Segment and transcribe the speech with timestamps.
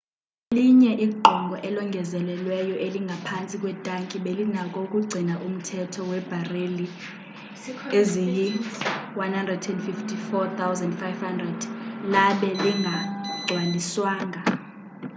[0.51, 6.87] elinye igqongo elongezelelweyo elingaphantsi kwetanki belinako ukugcina umthamo webareli
[7.99, 8.47] eziyi
[9.19, 14.41] 104,500 labe lingagcwaliswanga